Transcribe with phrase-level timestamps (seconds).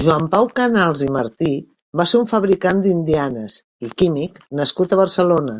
[0.00, 1.48] Joan Pau Canals i Martí
[2.00, 3.56] va ser un fabricant d’indianes
[3.88, 5.58] i químic nascut a Barcelona.